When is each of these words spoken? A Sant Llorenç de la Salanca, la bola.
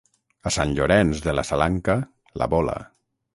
A 0.49 0.51
Sant 0.53 0.71
Llorenç 0.79 1.21
de 1.25 1.35
la 1.41 1.43
Salanca, 1.51 1.97
la 2.43 2.49
bola. 2.55 2.79